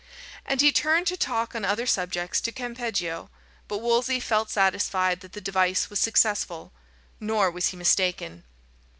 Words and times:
And 0.47 0.61
he 0.61 0.71
turned 0.71 1.05
to 1.05 1.15
talk 1.15 1.53
on 1.53 1.63
other 1.63 1.85
subjects 1.85 2.41
to 2.41 2.51
Campeggio, 2.51 3.29
but 3.67 3.81
Wolsey 3.83 4.19
felt 4.19 4.49
satisfied 4.49 5.19
that 5.19 5.33
the 5.33 5.39
device 5.41 5.91
was 5.91 5.99
successful. 5.99 6.71
Nor 7.19 7.51
was 7.51 7.67
he 7.67 7.77
mistaken. 7.77 8.43